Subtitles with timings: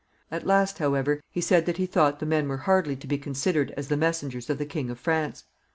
[0.31, 3.71] At last, however, he said that he thought the men were hardly to be considered
[3.77, 5.43] as the messengers of the King of France.